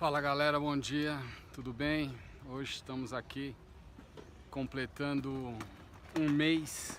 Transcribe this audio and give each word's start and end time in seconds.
Fala 0.00 0.18
galera, 0.18 0.58
bom 0.58 0.78
dia, 0.78 1.20
tudo 1.52 1.74
bem? 1.74 2.18
Hoje 2.48 2.76
estamos 2.76 3.12
aqui 3.12 3.54
completando 4.50 5.54
um 6.18 6.26
mês 6.26 6.98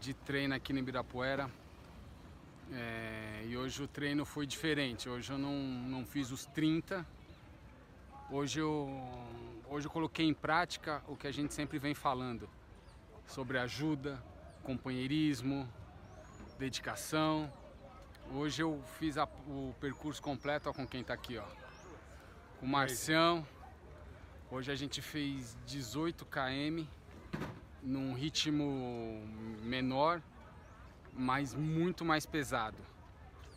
de 0.00 0.14
treino 0.14 0.54
aqui 0.54 0.72
no 0.72 0.78
Ibirapuera 0.78 1.50
é, 2.72 3.44
e 3.46 3.54
hoje 3.54 3.82
o 3.82 3.86
treino 3.86 4.24
foi 4.24 4.46
diferente. 4.46 5.10
Hoje 5.10 5.30
eu 5.30 5.36
não, 5.36 5.52
não 5.54 6.06
fiz 6.06 6.30
os 6.30 6.46
30, 6.46 7.06
hoje 8.30 8.60
eu, 8.60 8.88
hoje 9.68 9.86
eu 9.86 9.90
coloquei 9.90 10.26
em 10.26 10.32
prática 10.32 11.02
o 11.06 11.14
que 11.14 11.26
a 11.26 11.30
gente 11.30 11.52
sempre 11.52 11.78
vem 11.78 11.94
falando 11.94 12.48
sobre 13.26 13.58
ajuda, 13.58 14.24
companheirismo, 14.62 15.68
dedicação. 16.58 17.52
Hoje 18.32 18.62
eu 18.62 18.82
fiz 18.98 19.18
a, 19.18 19.24
o 19.46 19.74
percurso 19.78 20.22
completo 20.22 20.70
ó, 20.70 20.72
com 20.72 20.86
quem 20.86 21.02
está 21.02 21.12
aqui, 21.12 21.36
ó. 21.36 21.69
O 22.62 22.66
Marcião. 22.66 23.46
Hoje 24.50 24.70
a 24.70 24.74
gente 24.74 25.00
fez 25.00 25.56
18 25.64 26.26
km 26.26 26.84
num 27.82 28.12
ritmo 28.12 29.22
menor, 29.62 30.20
mas 31.14 31.54
muito 31.54 32.04
mais 32.04 32.26
pesado. 32.26 32.76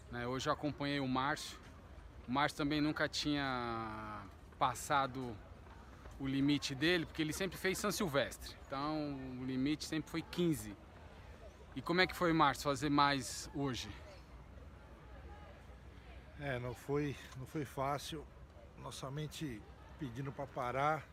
Né? 0.10 0.26
Hoje 0.26 0.48
eu 0.48 0.54
acompanhei 0.54 1.02
o 1.02 1.08
Márcio. 1.08 1.60
O 2.26 2.32
Márcio 2.32 2.58
também 2.58 2.80
nunca 2.80 3.10
tinha 3.10 4.24
passado 4.58 5.36
o 6.18 6.26
limite 6.26 6.74
dele, 6.74 7.06
porque 7.06 7.22
ele 7.22 7.34
sempre 7.34 7.58
fez 7.58 7.78
São 7.78 7.92
Silvestre. 7.92 8.56
Então 8.66 9.20
o 9.42 9.44
limite 9.44 9.84
sempre 9.84 10.10
foi 10.10 10.22
15. 10.22 10.74
E 11.76 11.82
como 11.82 12.00
é 12.00 12.08
que 12.08 12.16
foi, 12.16 12.32
Márcio, 12.32 12.64
fazer 12.64 12.90
mais 12.90 13.50
hoje? 13.54 13.90
É, 16.40 16.58
não 16.58 16.74
foi, 16.74 17.18
não 17.38 17.46
foi 17.46 17.66
fácil. 17.66 18.26
Nossa 18.84 19.10
mente 19.10 19.62
pedindo 19.98 20.32
para 20.32 20.46
parar. 20.46 21.08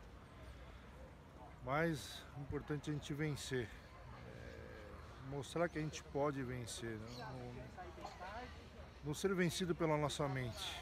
Mas 1.63 2.21
o 2.37 2.41
importante 2.41 2.89
é 2.89 2.93
a 2.93 2.95
gente 2.95 3.13
vencer. 3.13 3.69
É, 4.27 5.29
mostrar 5.29 5.69
que 5.69 5.79
a 5.79 5.81
gente 5.81 6.03
pode 6.03 6.43
vencer. 6.43 6.97
Né? 6.97 7.07
Não, 7.19 7.63
não 9.05 9.13
ser 9.13 9.33
vencido 9.33 9.73
pela 9.73 9.97
nossa 9.97 10.27
mente. 10.27 10.81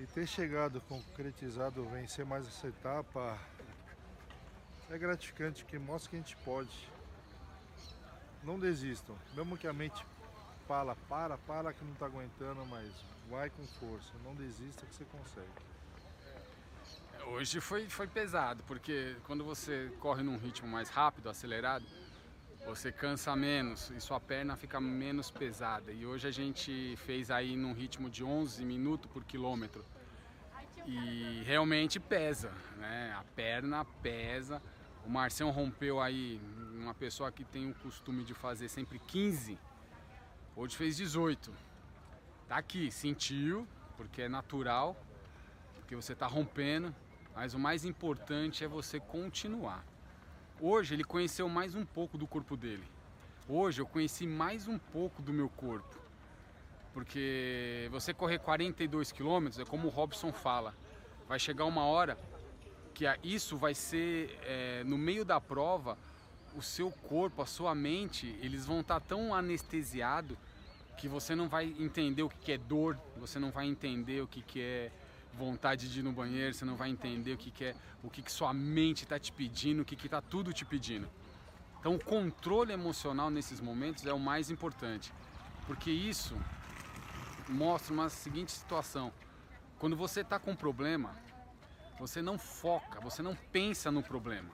E 0.00 0.06
ter 0.06 0.26
chegado, 0.26 0.80
concretizado, 0.82 1.84
vencer 1.84 2.24
mais 2.24 2.46
essa 2.46 2.66
etapa 2.66 3.38
é 4.90 4.98
gratificante, 4.98 5.64
que 5.64 5.78
mostra 5.78 6.10
que 6.10 6.16
a 6.16 6.18
gente 6.18 6.36
pode. 6.38 6.90
Não 8.42 8.58
desistam, 8.58 9.16
mesmo 9.34 9.56
que 9.56 9.68
a 9.68 9.72
mente 9.72 10.04
fala, 10.70 10.96
para, 11.08 11.36
para 11.36 11.72
que 11.72 11.84
não 11.84 11.94
está 11.94 12.06
aguentando, 12.06 12.64
mas 12.66 12.88
vai 13.28 13.50
com 13.50 13.66
força, 13.66 14.12
não 14.24 14.36
desista 14.36 14.86
que 14.86 14.94
você 14.94 15.04
consegue. 15.06 15.48
Hoje 17.26 17.60
foi, 17.60 17.88
foi 17.88 18.06
pesado, 18.06 18.62
porque 18.68 19.16
quando 19.26 19.42
você 19.44 19.92
corre 19.98 20.22
num 20.22 20.38
ritmo 20.38 20.68
mais 20.68 20.88
rápido, 20.88 21.28
acelerado, 21.28 21.84
você 22.64 22.92
cansa 22.92 23.34
menos 23.34 23.90
e 23.90 24.00
sua 24.00 24.20
perna 24.20 24.54
fica 24.54 24.80
menos 24.80 25.28
pesada. 25.28 25.90
E 25.90 26.06
hoje 26.06 26.28
a 26.28 26.30
gente 26.30 26.94
fez 26.98 27.32
aí 27.32 27.56
num 27.56 27.72
ritmo 27.72 28.08
de 28.08 28.22
11 28.22 28.64
minutos 28.64 29.10
por 29.10 29.24
quilômetro. 29.24 29.84
E 30.86 31.42
realmente 31.44 31.98
pesa, 31.98 32.52
né? 32.76 33.12
A 33.18 33.24
perna 33.34 33.84
pesa. 34.00 34.62
O 35.04 35.10
Marcião 35.10 35.50
rompeu 35.50 36.00
aí, 36.00 36.40
uma 36.74 36.94
pessoa 36.94 37.32
que 37.32 37.42
tem 37.42 37.68
o 37.68 37.74
costume 37.74 38.22
de 38.22 38.34
fazer 38.34 38.68
sempre 38.68 39.00
15, 39.00 39.58
hoje 40.56 40.76
fez 40.76 40.96
18. 40.96 41.52
Tá 42.48 42.56
aqui, 42.56 42.90
sentiu, 42.90 43.66
porque 43.96 44.22
é 44.22 44.28
natural, 44.28 44.96
porque 45.76 45.94
você 45.94 46.14
tá 46.14 46.26
rompendo, 46.26 46.94
mas 47.34 47.54
o 47.54 47.58
mais 47.58 47.84
importante 47.84 48.64
é 48.64 48.68
você 48.68 48.98
continuar. 48.98 49.84
Hoje 50.60 50.94
ele 50.94 51.04
conheceu 51.04 51.48
mais 51.48 51.74
um 51.74 51.84
pouco 51.84 52.18
do 52.18 52.26
corpo 52.26 52.56
dele. 52.56 52.84
Hoje 53.48 53.80
eu 53.80 53.86
conheci 53.86 54.26
mais 54.26 54.68
um 54.68 54.78
pouco 54.78 55.22
do 55.22 55.32
meu 55.32 55.48
corpo. 55.48 55.98
Porque 56.92 57.88
você 57.90 58.12
correr 58.12 58.40
42 58.40 59.12
quilômetros 59.12 59.60
é 59.60 59.64
como 59.64 59.86
o 59.86 59.90
Robson 59.90 60.32
fala. 60.32 60.74
Vai 61.28 61.38
chegar 61.38 61.64
uma 61.64 61.84
hora 61.84 62.18
que 62.92 63.04
isso 63.22 63.56
vai 63.56 63.74
ser 63.74 64.38
é, 64.42 64.82
no 64.84 64.98
meio 64.98 65.24
da 65.24 65.40
prova 65.40 65.96
o 66.54 66.62
seu 66.62 66.90
corpo, 66.90 67.42
a 67.42 67.46
sua 67.46 67.74
mente, 67.74 68.36
eles 68.40 68.66
vão 68.66 68.80
estar 68.80 69.00
tá 69.00 69.06
tão 69.06 69.34
anestesiado 69.34 70.36
que 71.00 71.08
você 71.08 71.34
não 71.34 71.48
vai 71.48 71.74
entender 71.78 72.22
o 72.22 72.28
que 72.28 72.52
é 72.52 72.58
dor, 72.58 72.94
você 73.16 73.38
não 73.38 73.50
vai 73.50 73.66
entender 73.66 74.20
o 74.20 74.26
que 74.26 74.60
é 74.60 74.92
vontade 75.32 75.90
de 75.90 76.00
ir 76.00 76.02
no 76.02 76.12
banheiro, 76.12 76.52
você 76.52 76.66
não 76.66 76.76
vai 76.76 76.90
entender 76.90 77.32
o 77.32 77.38
que 77.38 77.64
é 77.64 77.74
o 78.02 78.10
que, 78.10 78.20
que 78.20 78.30
sua 78.30 78.52
mente 78.52 79.04
está 79.04 79.18
te 79.18 79.32
pedindo, 79.32 79.80
o 79.80 79.84
que 79.84 79.94
está 79.94 80.20
tudo 80.20 80.52
te 80.52 80.62
pedindo. 80.62 81.08
Então 81.78 81.94
o 81.94 82.04
controle 82.04 82.74
emocional 82.74 83.30
nesses 83.30 83.60
momentos 83.60 84.04
é 84.04 84.12
o 84.12 84.18
mais 84.18 84.50
importante, 84.50 85.10
porque 85.66 85.90
isso 85.90 86.36
mostra 87.48 87.94
uma 87.94 88.10
seguinte 88.10 88.52
situação. 88.52 89.10
Quando 89.78 89.96
você 89.96 90.20
está 90.20 90.38
com 90.38 90.50
um 90.50 90.56
problema, 90.56 91.16
você 91.98 92.20
não 92.20 92.38
foca, 92.38 93.00
você 93.00 93.22
não 93.22 93.34
pensa 93.34 93.90
no 93.90 94.02
problema. 94.02 94.50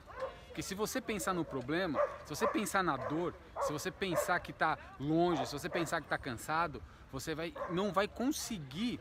Porque 0.57 0.65
se 0.67 0.73
você 0.73 0.99
pensar 0.99 1.35
no 1.35 1.45
problema, 1.45 1.99
se 2.25 2.35
você 2.35 2.47
pensar 2.47 2.83
na 2.83 2.97
dor, 2.97 3.35
se 3.61 3.71
você 3.71 3.91
pensar 3.91 4.39
que 4.39 4.49
está 4.49 4.75
longe, 4.99 5.45
se 5.45 5.53
você 5.53 5.69
pensar 5.69 6.01
que 6.01 6.07
está 6.07 6.17
cansado, 6.17 6.81
você 7.11 7.35
vai, 7.35 7.53
não 7.69 7.93
vai 7.93 8.07
conseguir 8.07 8.99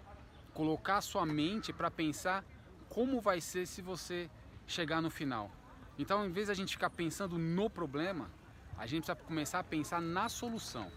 colocar 0.52 0.98
a 0.98 1.00
sua 1.00 1.24
mente 1.24 1.72
para 1.72 1.90
pensar 1.90 2.44
como 2.90 3.22
vai 3.22 3.40
ser 3.40 3.64
se 3.64 3.80
você 3.80 4.28
chegar 4.66 5.00
no 5.00 5.08
final. 5.08 5.50
Então, 5.98 6.26
em 6.26 6.30
vez 6.30 6.48
de 6.48 6.52
a 6.52 6.54
gente 6.54 6.74
ficar 6.74 6.90
pensando 6.90 7.38
no 7.38 7.70
problema, 7.70 8.30
a 8.76 8.86
gente 8.86 9.06
precisa 9.06 9.26
começar 9.26 9.60
a 9.60 9.64
pensar 9.64 9.98
na 9.98 10.28
solução. 10.28 10.92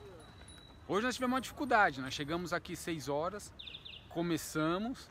Hoje 0.89 1.05
nós 1.05 1.15
tivemos 1.15 1.35
uma 1.35 1.41
dificuldade, 1.41 2.01
nós 2.01 2.13
chegamos 2.13 2.51
aqui 2.51 2.75
6 2.75 3.07
horas, 3.07 3.49
começamos 4.09 5.09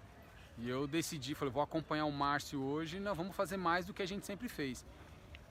e 0.59 0.69
eu 0.69 0.87
decidi, 0.87 1.35
falei, 1.35 1.51
vou 1.51 1.63
acompanhar 1.63 2.05
o 2.05 2.13
Márcio 2.13 2.61
hoje 2.61 3.01
nós 3.01 3.17
vamos 3.17 3.35
fazer 3.35 3.57
mais 3.57 3.87
do 3.87 3.95
que 3.95 4.03
a 4.03 4.07
gente 4.07 4.27
sempre 4.27 4.47
fez. 4.47 4.85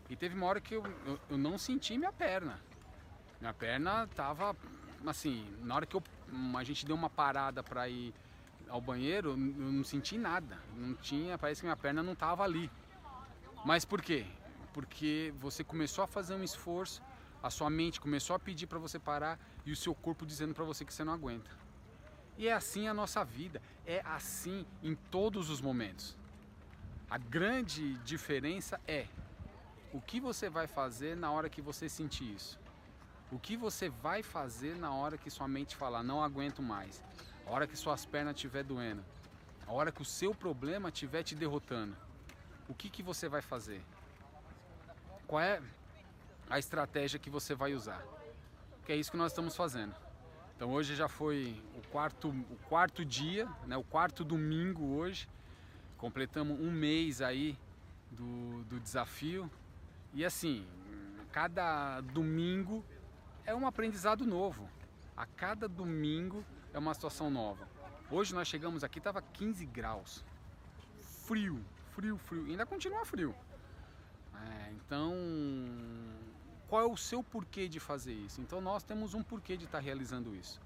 E 0.10 0.16
teve 0.16 0.36
uma 0.36 0.46
hora 0.46 0.62
que 0.62 0.76
eu, 0.76 0.84
eu, 1.06 1.20
eu 1.30 1.38
não 1.38 1.58
senti 1.58 1.98
minha 1.98 2.12
perna. 2.12 2.60
Minha 3.40 3.54
perna 3.54 4.08
tava 4.08 4.56
assim, 5.06 5.46
na 5.62 5.76
hora 5.76 5.86
que 5.86 5.96
eu, 5.96 6.04
a 6.58 6.64
gente 6.64 6.86
deu 6.86 6.96
uma 6.96 7.10
parada 7.10 7.62
para 7.62 7.88
ir 7.88 8.14
ao 8.68 8.82
banheiro, 8.82 9.32
eu 9.32 9.38
não 9.38 9.84
senti 9.84 10.18
nada. 10.18 10.58
Não 10.76 10.94
tinha, 10.96 11.38
parece 11.38 11.62
que 11.62 11.66
minha 11.66 11.78
perna 11.78 12.02
não 12.02 12.16
tava 12.16 12.44
ali. 12.44 12.70
Mas 13.66 13.86
por 13.86 14.02
quê? 14.02 14.26
Porque 14.74 15.34
você 15.38 15.64
começou 15.64 16.04
a 16.04 16.08
fazer 16.08 16.36
um 16.36 16.44
esforço 16.44 17.02
a 17.42 17.50
sua 17.50 17.70
mente 17.70 18.02
começou 18.02 18.36
a 18.36 18.40
pedir 18.40 18.68
para 18.68 18.80
você 18.80 18.98
parar 18.98 19.40
e 19.66 19.72
o 19.72 19.76
seu 19.76 19.94
corpo 19.94 20.26
dizendo 20.26 20.54
para 20.54 20.64
você 20.64 20.84
que 20.84 20.94
você 20.94 21.04
não 21.04 21.14
aguenta. 21.14 21.50
E 22.38 22.48
é 22.48 22.54
assim 22.54 22.88
a 22.88 22.94
nossa 22.94 23.24
vida, 23.24 23.62
é 23.86 24.02
assim 24.06 24.66
em 24.84 24.96
todos 24.96 25.50
os 25.50 25.62
momentos. 25.62 26.18
A 27.10 27.18
grande 27.18 27.94
diferença 28.00 28.80
é 28.88 29.08
o 29.94 30.02
que 30.02 30.20
você 30.20 30.50
vai 30.50 30.68
fazer 30.68 31.16
na 31.16 31.32
hora 31.32 31.50
que 31.50 31.62
você 31.62 31.88
sentir 31.88 32.36
isso. 32.36 32.60
O 33.32 33.40
que 33.40 33.58
você 33.58 33.90
vai 33.90 34.24
fazer 34.24 34.76
na 34.76 34.94
hora 34.94 35.18
que 35.18 35.30
sua 35.30 35.48
mente 35.48 35.76
falar 35.76 36.04
não 36.04 36.24
aguento 36.24 36.62
mais. 36.62 37.04
A 37.46 37.52
hora 37.52 37.68
que 37.68 37.76
suas 37.76 38.06
pernas 38.06 38.36
estiver 38.36 38.64
doendo. 38.64 39.04
A 39.66 39.74
hora 39.74 39.92
que 39.92 40.02
o 40.02 40.06
seu 40.06 40.34
problema 40.34 40.90
estiver 40.90 41.24
te 41.24 41.36
derrotando. 41.36 41.96
O 42.70 42.74
que, 42.74 42.90
que 42.90 43.04
você 43.04 43.28
vai 43.28 43.42
fazer? 43.42 43.82
Qual 45.26 45.42
é 45.42 45.62
a 46.50 46.58
estratégia 46.58 47.20
que 47.20 47.30
você 47.30 47.54
vai 47.54 47.74
usar. 47.74 48.04
Que 48.86 48.94
é 48.94 48.96
isso 48.96 49.12
que 49.12 49.18
nós 49.18 49.32
estamos 49.32 49.56
fazendo. 49.56 49.94
Então 50.56 50.72
hoje 50.72 50.96
já 50.96 51.08
foi 51.08 51.62
o 51.76 51.88
quarto, 51.90 52.30
o 52.30 52.58
quarto 52.68 53.06
dia, 53.06 53.48
né, 53.66 53.78
o 53.78 53.84
quarto 53.84 54.24
domingo 54.24 54.96
hoje. 54.96 55.28
Completamos 55.98 56.60
um 56.60 56.72
mês 56.72 57.22
aí 57.22 57.58
do, 58.12 58.64
do 58.64 58.80
desafio. 58.80 59.50
E 60.18 60.26
assim, 60.26 60.66
cada 61.32 62.02
domingo 62.02 62.84
é 63.46 63.54
um 63.54 63.68
aprendizado 63.68 64.26
novo. 64.26 64.68
A 65.16 65.28
cada 65.28 65.68
domingo 65.68 66.44
é 66.74 66.80
uma 66.80 66.92
situação 66.96 67.30
nova. 67.30 67.70
Hoje 68.10 68.34
nós 68.34 68.48
chegamos 68.48 68.84
aqui, 68.84 68.98
estava 68.98 69.22
15 69.22 69.64
graus. 69.68 70.26
Frio, 71.28 71.64
frio, 71.92 72.18
frio. 72.18 72.48
Ainda 72.48 72.66
continua 72.66 73.06
frio. 73.06 73.36
É, 74.34 74.72
então 74.72 75.14
qual 76.68 76.82
é 76.82 76.86
o 76.92 76.98
seu 76.98 77.22
porquê 77.22 77.68
de 77.68 77.80
fazer 77.80 78.14
isso? 78.14 78.42
Então 78.42 78.60
nós 78.60 78.82
temos 78.82 79.14
um 79.14 79.22
porquê 79.22 79.56
de 79.56 79.66
estar 79.66 79.78
realizando 79.78 80.36
isso. 80.36 80.60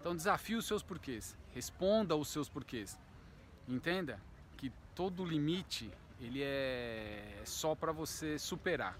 Então 0.00 0.16
desafie 0.16 0.56
os 0.56 0.64
seus 0.64 0.82
porquês, 0.82 1.36
responda 1.52 2.16
os 2.16 2.28
seus 2.28 2.48
porquês. 2.48 2.98
Entenda 3.68 4.18
que 4.56 4.72
todo 4.94 5.22
limite 5.22 5.92
ele 6.20 6.42
é 6.42 7.42
só 7.44 7.74
para 7.74 7.92
você 7.92 8.38
superar. 8.38 8.96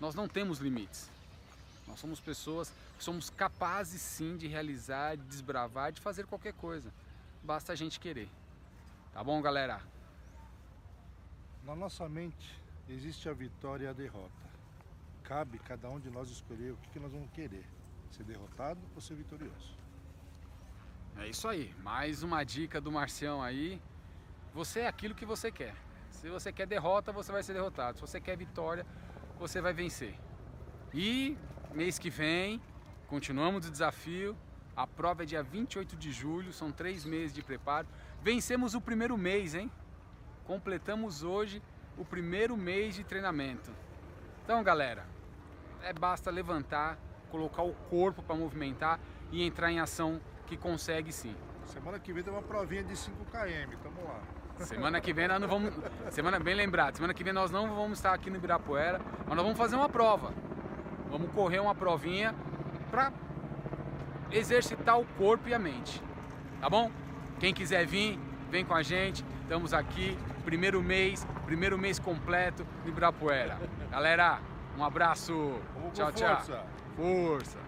Nós 0.00 0.14
não 0.14 0.28
temos 0.28 0.58
limites. 0.58 1.10
Nós 1.86 1.98
somos 1.98 2.20
pessoas 2.20 2.72
que 2.96 3.04
somos 3.04 3.30
capazes 3.30 4.00
sim 4.00 4.36
de 4.36 4.46
realizar, 4.46 5.16
de 5.16 5.24
desbravar, 5.24 5.92
de 5.92 6.00
fazer 6.00 6.26
qualquer 6.26 6.54
coisa. 6.54 6.92
Basta 7.42 7.72
a 7.72 7.76
gente 7.76 8.00
querer. 8.00 8.28
Tá 9.12 9.22
bom, 9.22 9.40
galera? 9.40 9.80
Na 11.64 11.74
nossa 11.74 12.08
mente 12.08 12.60
existe 12.88 13.28
a 13.28 13.32
vitória 13.32 13.86
e 13.86 13.88
a 13.88 13.92
derrota. 13.92 14.46
Cabe 15.24 15.58
cada 15.60 15.88
um 15.90 15.98
de 15.98 16.10
nós 16.10 16.30
escolher 16.30 16.72
o 16.72 16.76
que, 16.76 16.90
que 16.90 16.98
nós 16.98 17.12
vamos 17.12 17.30
querer: 17.32 17.64
ser 18.12 18.24
derrotado 18.24 18.80
ou 18.94 19.00
ser 19.00 19.14
vitorioso. 19.14 19.76
É 21.18 21.28
isso 21.28 21.48
aí. 21.48 21.74
Mais 21.82 22.22
uma 22.22 22.44
dica 22.44 22.80
do 22.80 22.92
Marcião 22.92 23.42
aí. 23.42 23.80
Você 24.54 24.80
é 24.80 24.86
aquilo 24.86 25.14
que 25.14 25.24
você 25.24 25.50
quer. 25.50 25.74
Se 26.16 26.30
você 26.30 26.50
quer 26.50 26.66
derrota, 26.66 27.12
você 27.12 27.30
vai 27.30 27.42
ser 27.42 27.52
derrotado. 27.52 27.98
Se 27.98 28.00
você 28.00 28.18
quer 28.18 28.36
vitória, 28.36 28.86
você 29.38 29.60
vai 29.60 29.74
vencer. 29.74 30.18
E 30.94 31.36
mês 31.74 31.98
que 31.98 32.08
vem, 32.08 32.60
continuamos 33.06 33.66
o 33.66 33.70
desafio. 33.70 34.36
A 34.74 34.86
prova 34.86 35.24
é 35.24 35.26
dia 35.26 35.42
28 35.42 35.94
de 35.94 36.10
julho, 36.10 36.52
são 36.54 36.72
três 36.72 37.04
meses 37.04 37.34
de 37.34 37.42
preparo. 37.42 37.86
Vencemos 38.22 38.74
o 38.74 38.80
primeiro 38.80 39.16
mês, 39.16 39.54
hein? 39.54 39.70
Completamos 40.44 41.22
hoje 41.22 41.62
o 41.98 42.04
primeiro 42.04 42.56
mês 42.56 42.94
de 42.94 43.04
treinamento. 43.04 43.70
Então, 44.42 44.62
galera, 44.62 45.06
é 45.82 45.92
basta 45.92 46.30
levantar, 46.30 46.98
colocar 47.30 47.62
o 47.62 47.74
corpo 47.90 48.22
para 48.22 48.36
movimentar 48.36 48.98
e 49.30 49.42
entrar 49.42 49.70
em 49.70 49.80
ação 49.80 50.20
que 50.46 50.56
consegue 50.56 51.12
sim. 51.12 51.36
Semana 51.66 51.98
que 51.98 52.12
vem 52.12 52.22
tem 52.22 52.32
uma 52.32 52.42
provinha 52.42 52.84
de 52.84 52.96
5 52.96 53.24
km, 53.26 53.76
tamo 53.82 54.02
lá. 54.04 54.45
Semana 54.58 55.00
que 55.00 55.12
vem 55.12 55.28
nós 55.28 55.40
não 55.40 55.48
vamos. 55.48 55.72
Semana 56.10 56.38
bem 56.38 56.54
lembrado, 56.54 56.96
semana 56.96 57.12
que 57.12 57.22
vem 57.22 57.32
nós 57.32 57.50
não 57.50 57.74
vamos 57.74 57.98
estar 57.98 58.12
aqui 58.12 58.30
no 58.30 58.36
Ibirapuera, 58.36 59.00
mas 59.26 59.36
nós 59.36 59.44
vamos 59.44 59.58
fazer 59.58 59.76
uma 59.76 59.88
prova. 59.88 60.32
Vamos 61.10 61.30
correr 61.32 61.60
uma 61.60 61.74
provinha 61.74 62.34
para 62.90 63.12
exercitar 64.30 64.98
o 64.98 65.04
corpo 65.18 65.48
e 65.48 65.54
a 65.54 65.58
mente. 65.58 66.02
Tá 66.60 66.68
bom? 66.68 66.90
Quem 67.38 67.52
quiser 67.52 67.86
vir, 67.86 68.18
vem 68.50 68.64
com 68.64 68.74
a 68.74 68.82
gente. 68.82 69.24
Estamos 69.42 69.72
aqui, 69.72 70.18
primeiro 70.44 70.82
mês, 70.82 71.26
primeiro 71.44 71.78
mês 71.78 71.98
completo 71.98 72.66
no 72.82 72.90
Ibirapuera. 72.90 73.58
Galera, 73.90 74.40
um 74.76 74.84
abraço. 74.84 75.60
Tchau, 75.92 76.12
tchau. 76.12 76.36
força. 76.36 76.64
Força. 76.96 77.58